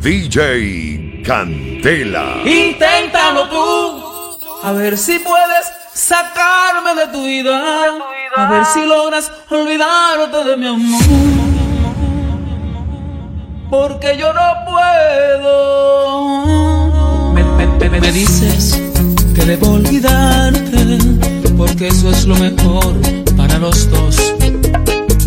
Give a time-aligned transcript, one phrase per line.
[0.00, 2.40] DJ Candela.
[2.46, 7.84] Inténtalo tú, a ver si puedes sacarme de tu vida,
[8.34, 11.02] a ver si logras olvidarte de mi amor.
[13.68, 16.32] Porque yo no puedo.
[17.34, 17.44] Me,
[17.90, 18.80] me dices
[19.34, 20.96] que debo olvidarte,
[21.58, 22.94] porque eso es lo mejor
[23.36, 24.34] para los dos.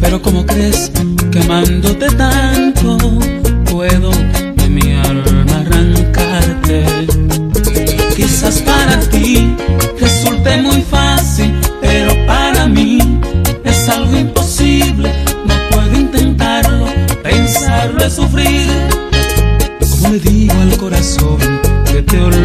[0.02, 0.92] Pero como crees
[1.32, 2.98] que amándote tanto
[3.70, 4.12] puedo
[22.14, 22.43] que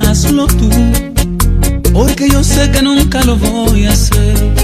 [0.00, 0.70] hazlo tú,
[1.92, 4.54] porque yo sé que nunca lo voy a hacer.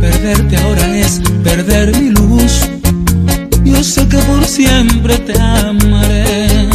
[0.00, 2.60] Perderte ahora es perder mi luz.
[3.64, 6.68] Yo sé que por siempre te amaré.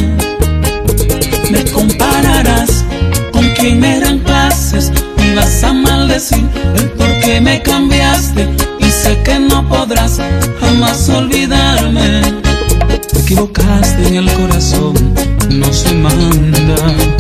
[1.52, 2.84] Me compararás
[3.32, 6.46] con quien eran clases y vas a maldecir
[6.76, 8.50] el por qué me cambiaste.
[8.80, 10.20] Y sé que no podrás
[10.60, 12.22] jamás olvidarme.
[13.12, 14.96] Te equivocaste en el corazón,
[15.50, 17.19] no se manda.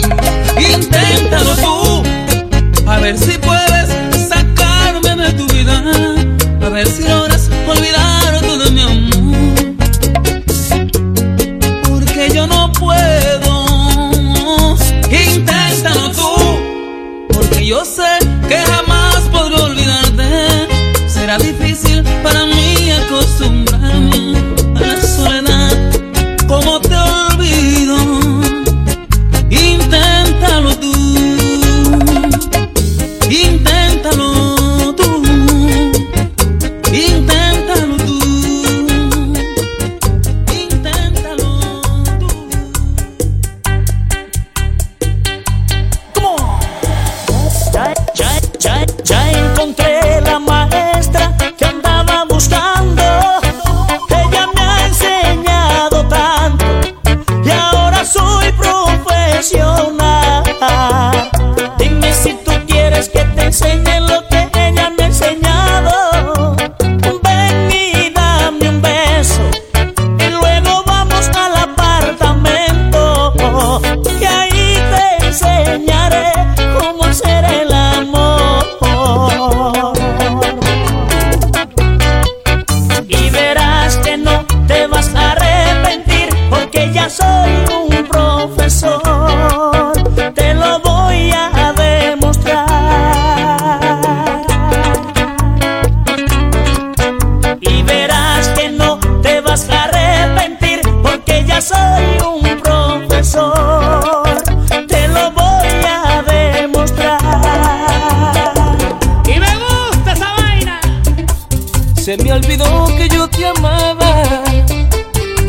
[112.29, 114.23] Me olvidó que yo te amaba.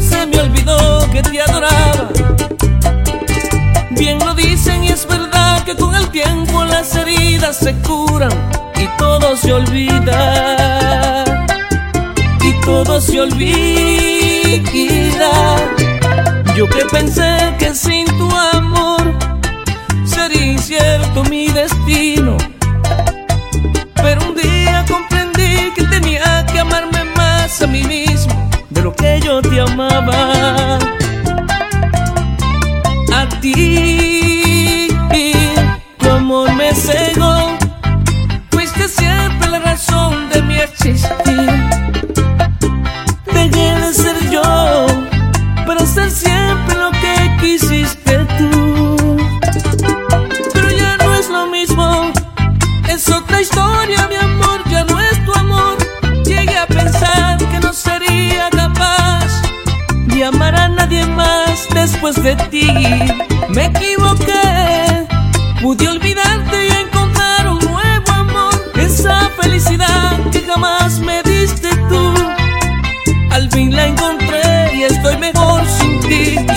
[0.00, 2.08] Se me olvidó que te adoraba.
[3.90, 8.32] Bien lo dicen y es verdad que con el tiempo las heridas se curan
[8.76, 11.24] y todo se olvida.
[12.42, 14.70] Y todo se olvida.
[16.56, 18.89] Yo que pensé que sin tu amor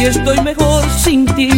[0.07, 1.52] estoy mejor sin ti.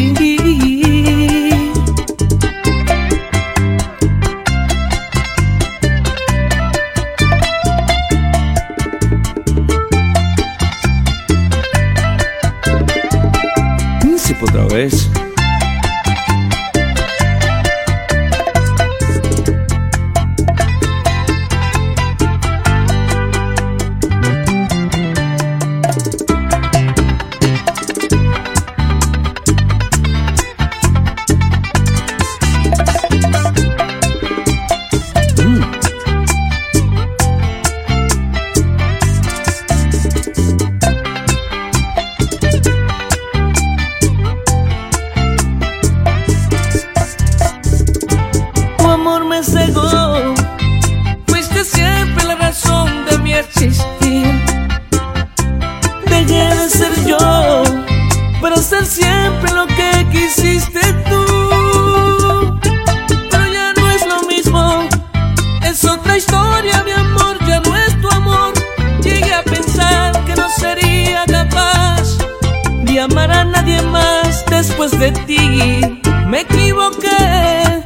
[76.27, 77.83] me equivoqué.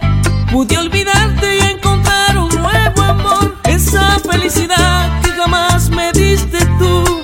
[0.52, 3.56] Pude olvidarte y encontrar un nuevo amor.
[3.66, 7.22] Esa felicidad que jamás me diste tú.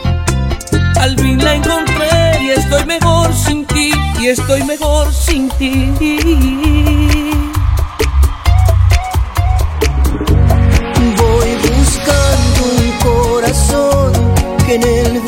[0.99, 3.91] Al fin la encontré y estoy mejor sin ti.
[4.19, 5.93] Y estoy mejor sin ti.
[11.17, 14.11] Voy buscando un corazón
[14.65, 15.21] que en el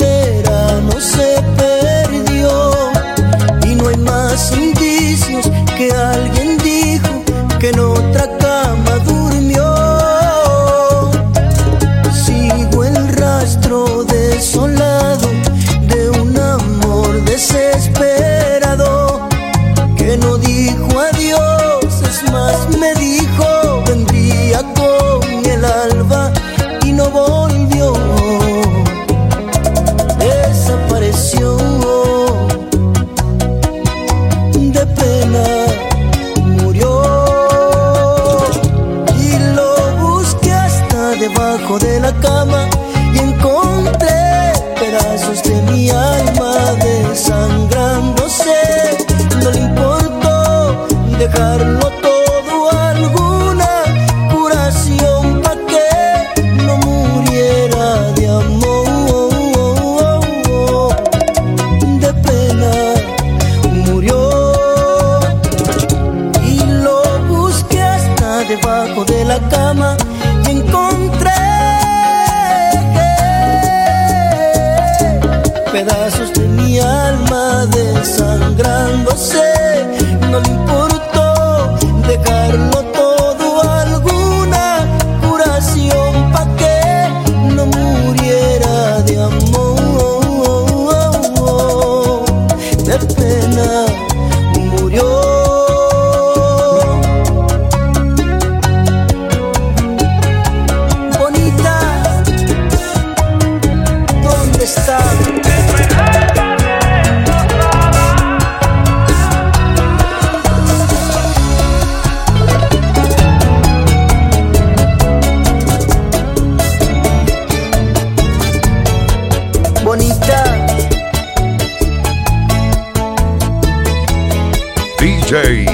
[125.28, 125.67] DJ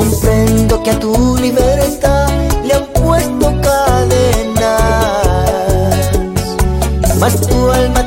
[0.00, 2.26] Comprendo que a tu libertad
[2.64, 4.62] le han puesto cadenas,
[7.18, 7.99] mas tu alma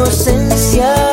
[0.00, 1.09] inocencia.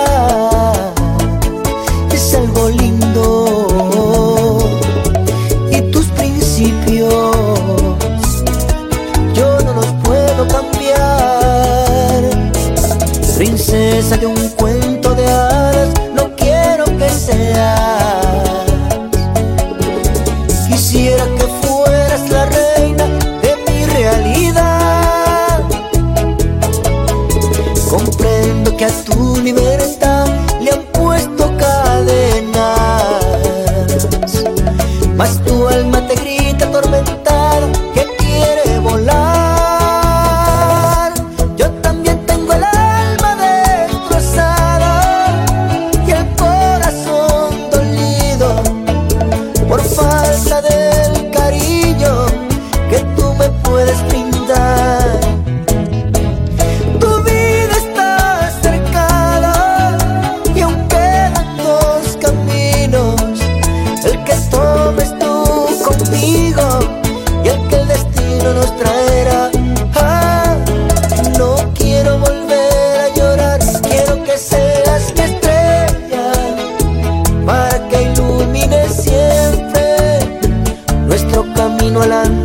[82.05, 82.36] no